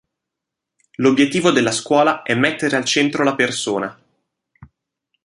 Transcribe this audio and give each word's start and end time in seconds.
L'obiettivo 0.95 1.51
della 1.51 1.69
scuola 1.71 2.23
è 2.23 2.33
mettere 2.33 2.75
al 2.75 2.85
centro 2.85 3.23
la 3.23 3.35
persona. 3.35 4.01